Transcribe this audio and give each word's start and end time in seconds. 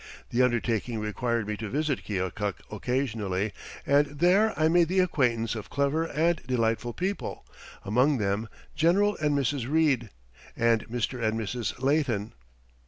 The 0.31 0.41
undertaking 0.41 0.97
required 0.97 1.47
me 1.47 1.55
to 1.57 1.69
visit 1.69 2.03
Keokuk 2.03 2.55
occasionally, 2.71 3.53
and 3.85 4.07
there 4.07 4.51
I 4.59 4.67
made 4.67 4.87
the 4.87 4.99
acquaintance 4.99 5.53
of 5.53 5.69
clever 5.69 6.05
and 6.05 6.41
delightful 6.47 6.91
people, 6.93 7.45
among 7.85 8.17
them 8.17 8.49
General 8.75 9.15
and 9.17 9.37
Mrs. 9.37 9.69
Reid, 9.69 10.09
and 10.57 10.87
Mr. 10.87 11.21
and 11.23 11.39
Mrs. 11.39 11.83
Leighton. 11.83 12.33